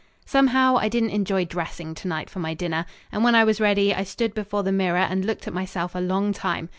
[0.25, 3.93] Somehow I didn't enjoy dressing to night for my dinner, and when I was ready
[3.93, 6.69] I stood before the mirror and looked at myself a long time.